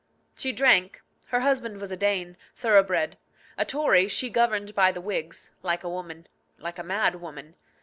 [0.33, 0.99] She drank.
[1.27, 3.19] Her husband was a Dane, thoroughbred.
[3.55, 6.25] A Tory, she governed by the Whigs like a woman,
[6.57, 7.53] like a mad woman.